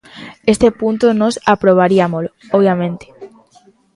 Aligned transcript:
Este 0.53 0.69
punto 0.79 1.07
nós 1.21 1.35
aprobariámolo, 1.53 2.29
obviamente. 2.57 3.05